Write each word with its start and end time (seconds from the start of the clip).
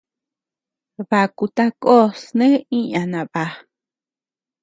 Baku 1.09 1.45
tako 1.55 1.97
sne 2.23 2.47
iña 2.77 3.01
naba. 3.11 3.45